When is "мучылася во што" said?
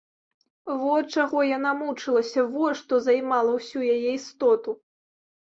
1.83-3.01